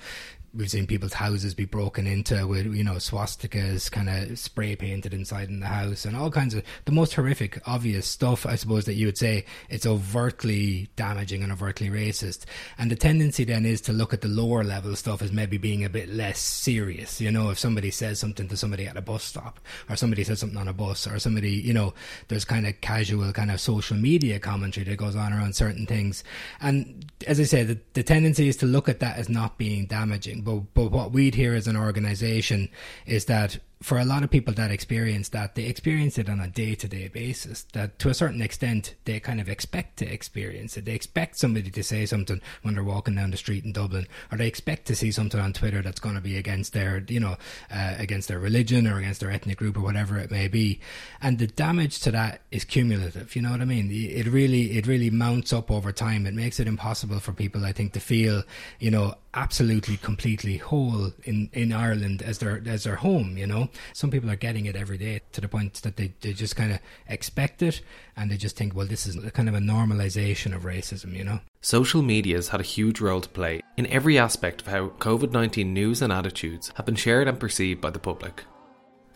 we've 0.53 0.69
seen 0.69 0.87
people's 0.87 1.13
houses 1.13 1.53
be 1.53 1.65
broken 1.65 2.07
into 2.07 2.45
with 2.47 2.65
you 2.73 2.83
know 2.83 2.93
swastikas 2.93 3.89
kind 3.89 4.09
of 4.09 4.37
spray 4.37 4.75
painted 4.75 5.13
inside 5.13 5.49
in 5.49 5.59
the 5.59 5.67
house 5.67 6.05
and 6.05 6.15
all 6.15 6.29
kinds 6.29 6.53
of 6.53 6.63
the 6.85 6.91
most 6.91 7.13
horrific 7.13 7.59
obvious 7.67 8.07
stuff 8.07 8.45
i 8.45 8.55
suppose 8.55 8.85
that 8.85 8.93
you 8.93 9.05
would 9.05 9.17
say 9.17 9.45
it's 9.69 9.85
overtly 9.85 10.89
damaging 10.95 11.43
and 11.43 11.51
overtly 11.51 11.89
racist. 11.89 12.45
And 12.77 12.89
the 12.91 12.95
tendency 12.95 13.43
then 13.43 13.65
is 13.65 13.81
to 13.81 13.93
look 13.93 14.13
at 14.13 14.21
the 14.21 14.27
lower 14.27 14.63
level 14.63 14.95
stuff 14.95 15.21
as 15.21 15.31
maybe 15.31 15.57
being 15.57 15.83
a 15.83 15.89
bit 15.89 16.09
less 16.09 16.39
serious. 16.39 17.21
You 17.21 17.31
know 17.31 17.49
if 17.49 17.59
somebody 17.59 17.91
says 17.91 18.19
something 18.19 18.47
to 18.47 18.57
somebody 18.57 18.87
at 18.87 18.97
a 18.97 19.01
bus 19.01 19.23
stop 19.23 19.59
or 19.89 19.95
somebody 19.95 20.23
says 20.23 20.39
something 20.39 20.57
on 20.57 20.67
a 20.67 20.73
bus 20.73 21.07
or 21.07 21.19
somebody 21.19 21.51
you 21.51 21.73
know 21.73 21.93
there's 22.27 22.45
kind 22.45 22.67
of 22.67 22.79
casual 22.81 23.31
kind 23.33 23.51
of 23.51 23.61
social 23.61 23.97
media 23.97 24.39
commentary 24.39 24.85
that 24.85 24.97
goes 24.97 25.15
on 25.15 25.33
around 25.33 25.55
certain 25.55 25.85
things. 25.85 26.23
And 26.59 27.05
as 27.27 27.39
i 27.39 27.43
said 27.43 27.67
the, 27.67 27.79
the 27.93 28.03
tendency 28.03 28.47
is 28.47 28.57
to 28.57 28.65
look 28.65 28.89
at 28.89 28.99
that 28.99 29.17
as 29.17 29.29
not 29.29 29.57
being 29.57 29.85
damaging 29.85 30.40
but 30.43 30.73
but 30.73 30.91
what 30.91 31.11
we'd 31.11 31.35
hear 31.35 31.53
as 31.53 31.67
an 31.67 31.77
organization 31.77 32.69
is 33.05 33.25
that 33.25 33.59
for 33.81 33.97
a 33.97 34.05
lot 34.05 34.23
of 34.23 34.29
people 34.29 34.53
that 34.53 34.71
experience 34.71 35.29
that, 35.29 35.55
they 35.55 35.65
experience 35.65 36.17
it 36.17 36.29
on 36.29 36.39
a 36.39 36.47
day 36.47 36.75
to 36.75 36.87
day 36.87 37.07
basis. 37.07 37.63
That 37.73 37.97
to 37.99 38.09
a 38.09 38.13
certain 38.13 38.41
extent, 38.41 38.95
they 39.05 39.19
kind 39.19 39.41
of 39.41 39.49
expect 39.49 39.97
to 39.97 40.11
experience 40.11 40.77
it. 40.77 40.85
They 40.85 40.93
expect 40.93 41.37
somebody 41.37 41.71
to 41.71 41.83
say 41.83 42.05
something 42.05 42.41
when 42.61 42.75
they're 42.75 42.83
walking 42.83 43.15
down 43.15 43.31
the 43.31 43.37
street 43.37 43.65
in 43.65 43.73
Dublin, 43.73 44.07
or 44.31 44.37
they 44.37 44.47
expect 44.47 44.85
to 44.87 44.95
see 44.95 45.11
something 45.11 45.39
on 45.39 45.53
Twitter 45.53 45.81
that's 45.81 45.99
going 45.99 46.15
to 46.15 46.21
be 46.21 46.37
against 46.37 46.73
their, 46.73 47.03
you 47.07 47.19
know, 47.19 47.37
uh, 47.73 47.95
against 47.97 48.27
their 48.27 48.39
religion 48.39 48.87
or 48.87 48.99
against 48.99 49.19
their 49.19 49.31
ethnic 49.31 49.57
group 49.57 49.75
or 49.75 49.81
whatever 49.81 50.17
it 50.17 50.29
may 50.29 50.47
be. 50.47 50.79
And 51.21 51.39
the 51.39 51.47
damage 51.47 51.99
to 52.01 52.11
that 52.11 52.41
is 52.51 52.63
cumulative. 52.63 53.35
You 53.35 53.41
know 53.41 53.51
what 53.51 53.61
I 53.61 53.65
mean? 53.65 53.89
It 53.91 54.27
really, 54.27 54.77
it 54.77 54.85
really 54.85 55.09
mounts 55.09 55.51
up 55.51 55.71
over 55.71 55.91
time. 55.91 56.27
It 56.27 56.35
makes 56.35 56.59
it 56.59 56.67
impossible 56.67 57.19
for 57.19 57.33
people, 57.33 57.65
I 57.65 57.71
think, 57.71 57.93
to 57.93 57.99
feel, 57.99 58.43
you 58.79 58.91
know, 58.91 59.15
absolutely 59.33 59.95
completely 59.97 60.57
whole 60.57 61.11
in 61.23 61.49
in 61.53 61.71
Ireland 61.71 62.21
as 62.21 62.39
their 62.39 62.61
as 62.65 62.83
their 62.83 62.97
home 62.97 63.37
you 63.37 63.47
know 63.47 63.69
some 63.93 64.11
people 64.11 64.29
are 64.29 64.35
getting 64.35 64.65
it 64.65 64.75
every 64.75 64.97
day 64.97 65.21
to 65.31 65.41
the 65.41 65.47
point 65.47 65.73
that 65.81 65.97
they, 65.97 66.13
they 66.21 66.33
just 66.33 66.55
kind 66.55 66.71
of 66.71 66.79
expect 67.07 67.61
it 67.61 67.81
and 68.15 68.29
they 68.29 68.37
just 68.37 68.55
think 68.55 68.75
well 68.75 68.87
this 68.87 69.05
is 69.05 69.17
kind 69.31 69.49
of 69.49 69.55
a 69.55 69.59
normalization 69.59 70.55
of 70.55 70.63
racism 70.63 71.15
you 71.15 71.23
know? 71.23 71.39
Social 71.61 72.01
media 72.01 72.35
has 72.35 72.49
had 72.49 72.59
a 72.59 72.63
huge 72.63 73.01
role 73.01 73.21
to 73.21 73.29
play 73.29 73.61
in 73.77 73.85
every 73.87 74.17
aspect 74.17 74.61
of 74.61 74.67
how 74.67 74.89
COVID-19 74.89 75.67
news 75.67 76.01
and 76.01 76.11
attitudes 76.11 76.71
have 76.75 76.85
been 76.85 76.95
shared 76.95 77.27
and 77.27 77.39
perceived 77.39 77.81
by 77.81 77.89
the 77.89 77.99
public. 77.99 78.43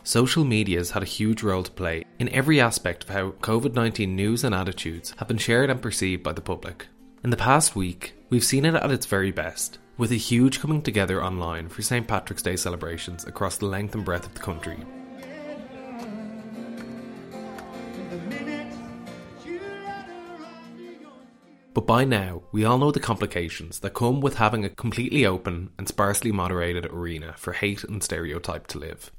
Social 0.04 0.46
media 0.46 0.78
has 0.78 0.92
had 0.92 1.02
a 1.02 1.08
huge 1.08 1.42
role 1.42 1.64
to 1.64 1.72
play 1.72 2.06
in 2.20 2.30
every 2.30 2.62
aspect 2.62 3.04
of 3.04 3.10
how 3.10 3.32
COVID 3.32 3.74
19 3.74 4.16
news 4.16 4.44
and 4.44 4.54
attitudes 4.54 5.16
have 5.18 5.28
been 5.28 5.40
shared 5.40 5.72
and 5.72 5.82
perceived 5.82 6.22
by 6.22 6.32
the 6.32 6.42
public. 6.42 6.86
In 7.24 7.32
the 7.32 7.38
past 7.38 7.76
week, 7.76 8.14
we've 8.30 8.44
seen 8.44 8.66
it 8.66 8.76
at 8.76 8.92
its 8.92 9.08
very 9.08 9.32
best, 9.32 9.80
with 9.98 10.12
a 10.12 10.16
huge 10.16 10.60
coming 10.60 10.82
together 10.82 11.24
online 11.24 11.70
for 11.70 11.82
St. 11.82 12.08
Patrick's 12.08 12.42
Day 12.42 12.56
celebrations 12.56 13.25
across 13.25 13.58
the 13.58 13.66
length 13.66 13.96
and 13.96 14.04
breadth 14.04 14.25
of 14.25 14.34
the 14.34 14.40
country. 14.40 14.78
But 21.74 21.86
by 21.86 22.06
now, 22.06 22.44
we 22.54 22.64
all 22.64 22.78
know 22.78 22.92
the 22.92 23.02
complications 23.02 23.80
that 23.80 23.94
come 23.94 24.22
with 24.22 24.36
having 24.36 24.64
a 24.64 24.70
completely 24.70 25.25
open 25.25 25.72
and 25.78 25.88
sparsely 25.88 26.32
moderated 26.32 26.86
arena 26.86 27.34
for 27.38 27.52
hate 27.52 27.84
and 27.84 28.02
stereotype 28.02 28.68
to 28.68 28.80
live 28.80 29.12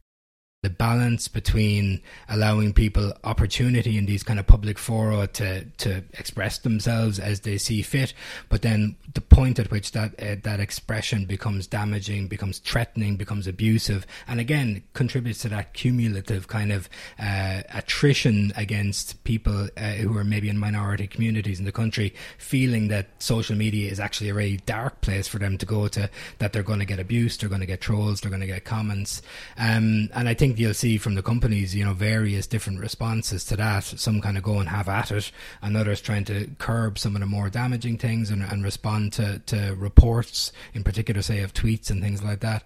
the 0.66 0.70
balance 0.70 1.28
between 1.28 2.02
allowing 2.28 2.72
people 2.72 3.12
opportunity 3.22 3.96
in 3.96 4.04
these 4.04 4.24
kind 4.24 4.40
of 4.40 4.46
public 4.48 4.80
fora 4.80 5.28
to 5.28 5.64
to 5.78 6.02
express 6.14 6.58
themselves 6.58 7.20
as 7.20 7.42
they 7.42 7.56
see 7.56 7.82
fit, 7.82 8.12
but 8.48 8.62
then 8.62 8.96
the 9.14 9.20
point 9.20 9.60
at 9.60 9.70
which 9.70 9.92
that 9.92 10.10
uh, 10.20 10.34
that 10.42 10.58
expression 10.58 11.24
becomes 11.24 11.68
damaging, 11.68 12.26
becomes 12.26 12.58
threatening, 12.58 13.16
becomes 13.16 13.46
abusive, 13.46 14.08
and 14.26 14.40
again 14.40 14.82
contributes 14.92 15.40
to 15.42 15.48
that 15.48 15.72
cumulative 15.72 16.48
kind 16.48 16.72
of 16.72 16.88
uh, 17.20 17.62
attrition 17.72 18.52
against 18.56 19.22
people 19.22 19.68
uh, 19.76 19.92
who 19.92 20.18
are 20.18 20.24
maybe 20.24 20.48
in 20.48 20.58
minority 20.58 21.06
communities 21.06 21.60
in 21.60 21.64
the 21.64 21.70
country, 21.70 22.12
feeling 22.38 22.88
that 22.88 23.06
social 23.20 23.54
media 23.54 23.88
is 23.88 24.00
actually 24.00 24.30
a 24.30 24.34
very 24.34 24.56
dark 24.66 25.00
place 25.00 25.28
for 25.28 25.38
them 25.38 25.56
to 25.56 25.64
go 25.64 25.86
to, 25.86 26.10
that 26.38 26.52
they're 26.52 26.64
going 26.64 26.80
to 26.80 26.84
get 26.84 26.98
abused, 26.98 27.40
they're 27.40 27.48
going 27.48 27.60
to 27.60 27.66
get 27.66 27.80
trolls, 27.80 28.20
they're 28.20 28.30
going 28.30 28.40
to 28.40 28.48
get 28.48 28.64
comments, 28.64 29.22
um, 29.58 30.08
and 30.12 30.28
I 30.28 30.34
think 30.34 30.55
you'll 30.58 30.74
see 30.74 30.98
from 30.98 31.14
the 31.14 31.22
companies, 31.22 31.74
you 31.74 31.84
know, 31.84 31.92
various 31.92 32.46
different 32.46 32.80
responses 32.80 33.44
to 33.44 33.56
that. 33.56 33.84
Some 33.84 34.20
kind 34.20 34.36
of 34.36 34.42
go 34.42 34.58
and 34.58 34.68
have 34.68 34.88
at 34.88 35.10
it, 35.10 35.30
and 35.62 35.76
others 35.76 36.00
trying 36.00 36.24
to 36.26 36.50
curb 36.58 36.98
some 36.98 37.14
of 37.16 37.20
the 37.20 37.26
more 37.26 37.48
damaging 37.50 37.98
things 37.98 38.30
and, 38.30 38.42
and 38.42 38.62
respond 38.64 39.12
to, 39.14 39.40
to 39.46 39.74
reports, 39.76 40.52
in 40.74 40.84
particular, 40.84 41.22
say, 41.22 41.40
of 41.40 41.54
tweets 41.54 41.90
and 41.90 42.02
things 42.02 42.22
like 42.22 42.40
that. 42.40 42.62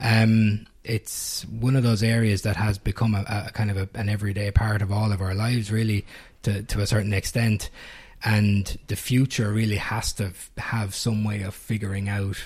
Um, 0.00 0.66
it's 0.84 1.44
one 1.44 1.76
of 1.76 1.82
those 1.82 2.02
areas 2.02 2.42
that 2.42 2.56
has 2.56 2.78
become 2.78 3.14
a, 3.14 3.24
a 3.48 3.50
kind 3.52 3.70
of 3.70 3.76
a, 3.76 3.88
an 3.94 4.08
everyday 4.08 4.50
part 4.50 4.82
of 4.82 4.90
all 4.90 5.12
of 5.12 5.20
our 5.20 5.34
lives, 5.34 5.70
really, 5.70 6.04
to, 6.42 6.62
to 6.64 6.80
a 6.80 6.86
certain 6.86 7.12
extent. 7.12 7.70
And 8.24 8.78
the 8.86 8.96
future 8.96 9.52
really 9.52 9.76
has 9.76 10.12
to 10.14 10.32
have 10.58 10.94
some 10.94 11.24
way 11.24 11.42
of 11.42 11.54
figuring 11.54 12.08
out 12.08 12.36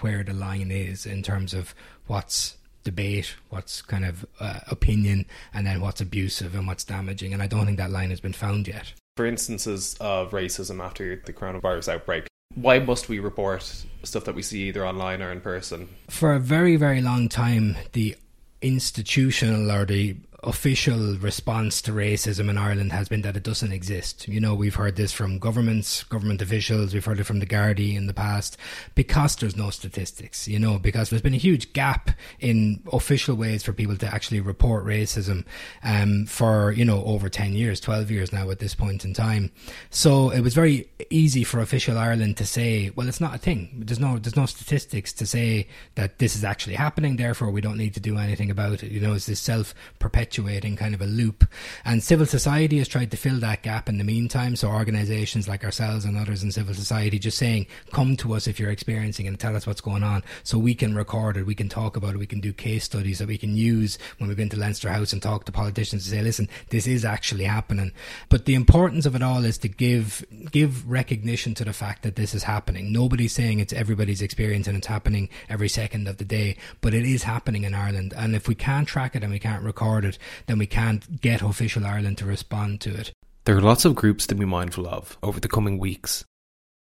where 0.00 0.24
the 0.24 0.32
line 0.32 0.72
is 0.72 1.06
in 1.06 1.22
terms 1.22 1.54
of 1.54 1.74
what's 2.06 2.56
debate, 2.84 3.34
what's 3.50 3.82
kind 3.82 4.04
of 4.04 4.24
uh, 4.40 4.60
opinion, 4.68 5.26
and 5.54 5.66
then 5.66 5.80
what's 5.80 6.00
abusive 6.00 6.54
and 6.54 6.66
what's 6.66 6.84
damaging. 6.84 7.32
And 7.32 7.42
I 7.42 7.46
don't 7.46 7.66
think 7.66 7.78
that 7.78 7.90
line 7.90 8.10
has 8.10 8.20
been 8.20 8.32
found 8.32 8.68
yet. 8.68 8.92
For 9.16 9.26
instances 9.26 9.96
of 10.00 10.30
racism 10.30 10.82
after 10.82 11.16
the 11.24 11.32
coronavirus 11.32 11.92
outbreak, 11.94 12.26
why 12.54 12.78
must 12.78 13.08
we 13.08 13.18
report 13.18 13.84
stuff 14.02 14.24
that 14.24 14.34
we 14.34 14.42
see 14.42 14.68
either 14.68 14.86
online 14.86 15.22
or 15.22 15.32
in 15.32 15.40
person? 15.40 15.88
For 16.08 16.34
a 16.34 16.38
very, 16.38 16.76
very 16.76 17.00
long 17.00 17.28
time, 17.28 17.76
the 17.92 18.16
institutional 18.60 19.70
or 19.70 19.84
the 19.84 20.16
official 20.44 21.16
response 21.18 21.80
to 21.82 21.92
racism 21.92 22.50
in 22.50 22.58
Ireland 22.58 22.92
has 22.92 23.08
been 23.08 23.22
that 23.22 23.36
it 23.36 23.44
doesn't 23.44 23.72
exist. 23.72 24.26
You 24.26 24.40
know, 24.40 24.54
we've 24.54 24.74
heard 24.74 24.96
this 24.96 25.12
from 25.12 25.38
governments, 25.38 26.02
government 26.04 26.42
officials, 26.42 26.92
we've 26.92 27.04
heard 27.04 27.20
it 27.20 27.24
from 27.24 27.38
the 27.38 27.46
Gardaí 27.46 27.94
in 27.94 28.08
the 28.08 28.14
past, 28.14 28.56
because 28.96 29.36
there's 29.36 29.56
no 29.56 29.70
statistics, 29.70 30.48
you 30.48 30.58
know, 30.58 30.80
because 30.80 31.10
there's 31.10 31.22
been 31.22 31.34
a 31.34 31.38
huge 31.38 31.72
gap 31.72 32.10
in 32.40 32.82
official 32.92 33.36
ways 33.36 33.62
for 33.62 33.72
people 33.72 33.96
to 33.96 34.12
actually 34.12 34.40
report 34.40 34.84
racism 34.84 35.44
um, 35.84 36.26
for, 36.26 36.72
you 36.72 36.84
know, 36.84 37.04
over 37.04 37.28
10 37.28 37.52
years, 37.52 37.78
12 37.78 38.10
years 38.10 38.32
now 38.32 38.50
at 38.50 38.58
this 38.58 38.74
point 38.74 39.04
in 39.04 39.14
time. 39.14 39.52
So 39.90 40.30
it 40.30 40.40
was 40.40 40.54
very 40.54 40.88
easy 41.10 41.44
for 41.44 41.60
official 41.60 41.96
Ireland 41.96 42.36
to 42.38 42.46
say, 42.46 42.90
well, 42.96 43.06
it's 43.06 43.20
not 43.20 43.34
a 43.34 43.38
thing. 43.38 43.84
There's 43.86 44.00
no, 44.00 44.18
there's 44.18 44.36
no 44.36 44.46
statistics 44.46 45.12
to 45.14 45.26
say 45.26 45.68
that 45.94 46.18
this 46.18 46.34
is 46.34 46.42
actually 46.42 46.74
happening, 46.74 47.14
therefore 47.14 47.50
we 47.52 47.60
don't 47.60 47.78
need 47.78 47.94
to 47.94 48.00
do 48.00 48.18
anything 48.18 48.50
about 48.50 48.82
it. 48.82 48.90
You 48.90 49.00
know, 49.00 49.14
it's 49.14 49.26
this 49.26 49.38
self 49.38 49.72
perpetuating 50.00 50.31
kind 50.32 50.94
of 50.94 51.02
a 51.02 51.06
loop. 51.06 51.46
And 51.84 52.02
civil 52.02 52.26
society 52.26 52.78
has 52.78 52.88
tried 52.88 53.10
to 53.10 53.16
fill 53.16 53.38
that 53.40 53.62
gap 53.62 53.88
in 53.88 53.98
the 53.98 54.04
meantime. 54.04 54.56
So 54.56 54.68
organizations 54.68 55.48
like 55.48 55.64
ourselves 55.64 56.04
and 56.04 56.16
others 56.16 56.42
in 56.42 56.52
civil 56.52 56.74
society 56.74 57.18
just 57.18 57.38
saying, 57.38 57.66
come 57.92 58.16
to 58.18 58.34
us 58.34 58.46
if 58.46 58.58
you're 58.58 58.70
experiencing 58.70 59.26
and 59.26 59.38
tell 59.38 59.56
us 59.56 59.66
what's 59.66 59.80
going 59.80 60.02
on 60.02 60.22
so 60.42 60.58
we 60.58 60.74
can 60.74 60.94
record 60.94 61.36
it, 61.36 61.46
we 61.46 61.54
can 61.54 61.68
talk 61.68 61.96
about 61.96 62.14
it, 62.14 62.18
we 62.18 62.26
can 62.26 62.40
do 62.40 62.52
case 62.52 62.84
studies 62.84 63.18
that 63.18 63.28
we 63.28 63.38
can 63.38 63.56
use 63.56 63.98
when 64.18 64.28
we've 64.28 64.36
been 64.36 64.48
to 64.48 64.58
Leinster 64.58 64.90
House 64.90 65.12
and 65.12 65.22
talk 65.22 65.44
to 65.44 65.52
politicians 65.52 66.04
to 66.04 66.10
say, 66.10 66.22
listen, 66.22 66.48
this 66.70 66.86
is 66.86 67.04
actually 67.04 67.44
happening. 67.44 67.92
But 68.28 68.44
the 68.44 68.54
importance 68.54 69.06
of 69.06 69.14
it 69.14 69.22
all 69.22 69.44
is 69.44 69.58
to 69.58 69.68
give 69.68 70.24
give 70.50 70.88
recognition 70.90 71.54
to 71.54 71.64
the 71.64 71.72
fact 71.72 72.02
that 72.02 72.16
this 72.16 72.34
is 72.34 72.44
happening. 72.44 72.92
Nobody's 72.92 73.32
saying 73.32 73.60
it's 73.60 73.72
everybody's 73.72 74.22
experience 74.22 74.66
and 74.66 74.76
it's 74.76 74.86
happening 74.86 75.28
every 75.48 75.68
second 75.68 76.08
of 76.08 76.18
the 76.18 76.24
day, 76.24 76.56
but 76.80 76.94
it 76.94 77.04
is 77.04 77.22
happening 77.22 77.64
in 77.64 77.74
Ireland. 77.74 78.12
And 78.16 78.34
if 78.34 78.48
we 78.48 78.54
can't 78.54 78.88
track 78.88 79.16
it 79.16 79.22
and 79.22 79.32
we 79.32 79.38
can't 79.38 79.62
record 79.62 80.04
it, 80.04 80.18
then 80.46 80.58
we 80.58 80.66
can't 80.66 81.20
get 81.20 81.42
official 81.42 81.84
Ireland 81.84 82.18
to 82.18 82.26
respond 82.26 82.80
to 82.82 82.94
it. 82.94 83.12
There 83.44 83.56
are 83.56 83.60
lots 83.60 83.84
of 83.84 83.94
groups 83.94 84.26
to 84.28 84.34
be 84.34 84.44
mindful 84.44 84.86
of 84.86 85.18
over 85.22 85.40
the 85.40 85.48
coming 85.48 85.78
weeks 85.78 86.24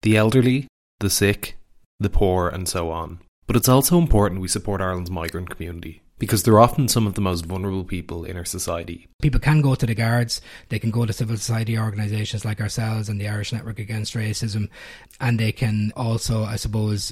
the 0.03 0.17
elderly, 0.17 0.67
the 0.99 1.09
sick, 1.09 1.57
the 1.99 2.09
poor, 2.09 2.49
and 2.49 2.67
so 2.67 2.89
on. 2.89 3.19
But 3.45 3.55
it's 3.55 3.69
also 3.69 3.97
important 3.97 4.41
we 4.41 4.47
support 4.47 4.81
Ireland's 4.81 5.11
migrant 5.11 5.49
community 5.49 6.01
because 6.21 6.43
they're 6.43 6.59
often 6.59 6.87
some 6.87 7.07
of 7.07 7.15
the 7.15 7.21
most 7.21 7.47
vulnerable 7.47 7.83
people 7.83 8.23
in 8.23 8.37
our 8.37 8.45
society. 8.45 9.07
People 9.23 9.39
can 9.39 9.61
go 9.61 9.73
to 9.73 9.85
the 9.87 9.95
guards, 9.95 10.39
they 10.69 10.77
can 10.77 10.91
go 10.91 11.03
to 11.03 11.11
civil 11.11 11.35
society 11.35 11.77
organisations 11.77 12.45
like 12.45 12.61
ourselves 12.61 13.09
and 13.09 13.19
the 13.19 13.27
Irish 13.27 13.51
Network 13.51 13.79
Against 13.79 14.13
Racism, 14.13 14.69
and 15.19 15.39
they 15.39 15.51
can 15.51 15.91
also, 15.95 16.43
I 16.43 16.57
suppose, 16.57 17.11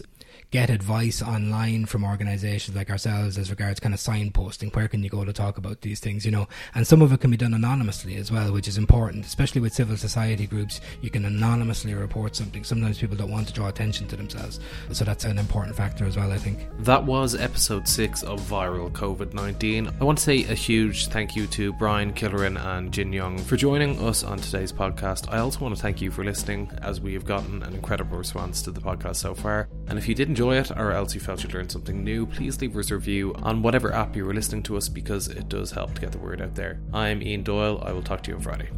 get 0.51 0.72
advice 0.72 1.22
online 1.22 1.86
from 1.86 2.03
organizations 2.03 2.75
like 2.75 2.89
ourselves 2.89 3.38
as 3.38 3.51
regards 3.51 3.79
kind 3.79 3.94
of 3.94 4.00
signposting. 4.00 4.75
Where 4.75 4.88
can 4.88 5.03
you 5.03 5.10
go 5.10 5.24
to 5.24 5.32
talk 5.32 5.58
about 5.60 5.82
these 5.82 6.00
things, 6.00 6.25
you 6.25 6.32
know? 6.32 6.48
And 6.74 6.88
some 6.88 7.03
of 7.03 7.13
it 7.13 7.22
can 7.22 7.29
be 7.29 7.38
done 7.38 7.53
anonymously 7.53 8.15
as 8.15 8.32
well, 8.32 8.51
which 8.51 8.68
is 8.68 8.77
important, 8.77 9.25
especially 9.25 9.62
with 9.62 9.74
civil 9.74 9.96
society 9.96 10.48
groups. 10.48 10.82
You 11.01 11.12
can 11.12 11.25
anonymously 11.25 11.94
report 11.94 12.36
something. 12.36 12.63
Sometimes 12.63 12.98
people 12.98 13.15
don't 13.15 13.29
want 13.29 13.48
to 13.48 13.53
draw 13.53 13.68
attention 13.68 14.08
to 14.08 14.15
themselves. 14.15 14.60
So 14.91 15.06
that's 15.06 15.24
an 15.24 15.38
important 15.38 15.75
factor 15.75 16.06
as 16.06 16.18
well, 16.18 16.32
I 16.32 16.38
think. 16.38 16.68
That 16.79 17.03
was 17.03 17.36
episode 17.36 17.88
six 17.88 18.24
of 18.24 18.41
Viral 18.41 18.91
COVID 18.91 19.34
19. 19.34 19.91
I 20.00 20.03
want 20.03 20.18
to 20.18 20.24
say 20.24 20.44
a 20.46 20.56
huge 20.56 21.08
thank 21.08 21.36
you 21.36 21.46
to 21.48 21.74
Brian 21.74 22.12
Killoran 22.12 22.60
and 22.60 22.91
Jin 22.91 23.13
Young 23.13 23.38
for 23.38 23.56
joining 23.56 24.00
us 24.00 24.24
on 24.24 24.39
today's 24.39 24.74
podcast. 24.74 25.32
I 25.32 25.39
also 25.39 25.60
want 25.60 25.75
to 25.75 25.82
thank 25.82 26.01
you 26.01 26.10
for 26.10 26.24
listening, 26.24 26.72
as 26.82 27.00
we 27.00 27.13
have 27.13 27.25
gotten 27.25 27.62
an 27.62 27.75
incredible 27.75 28.18
response 28.18 28.63
to 28.63 28.72
the 28.72 28.82
podcast 28.82 29.18
so 29.18 29.36
far. 29.36 29.70
And 29.88 30.00
if 30.00 30.08
you 30.08 30.15
did 30.15 30.38
enjoy 30.39 30.55
it, 30.55 30.72
or 30.72 30.93
else 30.93 31.13
you 31.13 31.19
felt 31.19 31.43
you 31.43 31.50
learned 31.50 31.69
something 31.69 32.01
new, 32.01 32.25
please 32.25 32.62
leave 32.62 32.77
us 32.77 32.91
a 32.91 32.96
review 32.96 33.36
on 33.43 33.62
whatever 33.62 33.93
app 33.93 34.15
you 34.15 34.24
were 34.24 34.34
listening 34.34 34.63
to 34.63 34.77
us 34.77 34.88
because 34.88 35.27
it 35.27 35.50
does 35.50 35.72
help 35.72 35.93
to 35.93 36.00
get 36.00 36.13
the 36.13 36.17
word 36.17 36.41
out 36.41 36.55
there. 36.55 36.79
I'm 36.93 37.22
Ian 37.22 37.43
Doyle. 37.43 37.84
I 37.86 37.91
will 37.91 38.01
talk 38.01 38.24
to 38.24 38.31
you 38.31 38.38
on 38.38 38.41
Friday. 38.41 38.69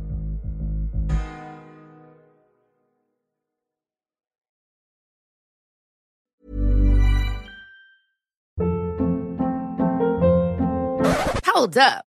Hold 11.45 11.77
up. 11.77 12.10